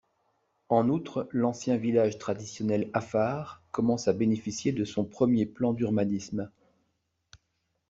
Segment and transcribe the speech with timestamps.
[0.69, 6.49] En outre, l'ancien village traditionnel afar, commence à bénéficier de son premier plan d'urbanisme.